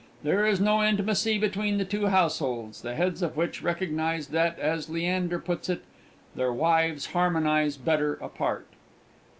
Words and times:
There 0.23 0.47
is 0.47 0.59
no 0.59 0.81
intimacy 0.83 1.37
between 1.37 1.77
the 1.77 1.85
two 1.85 2.07
households, 2.07 2.81
the 2.81 2.95
heads 2.95 3.21
of 3.21 3.37
which 3.37 3.61
recognise 3.61 4.29
that, 4.29 4.57
as 4.57 4.89
Leander 4.89 5.37
puts 5.37 5.69
it, 5.69 5.83
"their 6.33 6.51
wives 6.51 7.05
harmonise 7.13 7.77
better 7.77 8.15
apart." 8.15 8.65